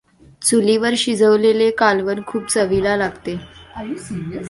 चुलीवर 0.41 0.93
शिजवलेले 0.97 1.69
कालवण 1.71 2.21
खूप 2.27 2.47
चवीला 2.47 2.95
लागते. 2.97 3.35